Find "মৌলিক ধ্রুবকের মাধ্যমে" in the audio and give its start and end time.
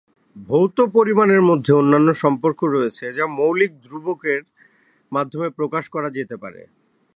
3.37-5.47